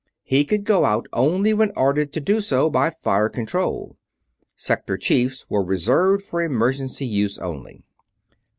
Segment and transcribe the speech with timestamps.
[0.23, 3.95] He could go out only when ordered to do so by Fire Control:
[4.55, 7.83] Sector Chiefs were reserved for emergency use only.